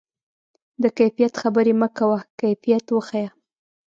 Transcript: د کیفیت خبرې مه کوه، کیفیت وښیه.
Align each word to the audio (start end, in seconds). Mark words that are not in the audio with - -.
د 0.81 0.83
کیفیت 0.97 1.33
خبرې 1.41 1.73
مه 1.81 1.87
کوه، 1.97 2.19
کیفیت 2.41 2.85
وښیه. 2.91 3.29